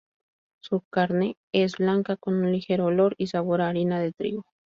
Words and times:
Su 0.61 0.81
carne 0.91 1.37
es 1.53 1.77
blanca, 1.77 2.17
con 2.17 2.33
un 2.33 2.51
ligero 2.51 2.85
olor 2.85 3.13
y 3.19 3.27
sabor 3.27 3.61
a 3.61 3.69
harina 3.69 3.99
de 3.99 4.11
trigo. 4.11 4.47